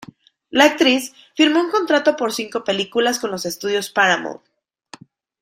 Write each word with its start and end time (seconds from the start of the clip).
La 0.49 0.63
actriz 0.65 1.13
firmó 1.35 1.59
un 1.61 1.69
contrato 1.69 2.15
por 2.15 2.33
cinco 2.33 2.63
películas 2.63 3.19
con 3.19 3.29
los 3.29 3.45
Estudios 3.45 3.91
Paramount. 3.91 4.41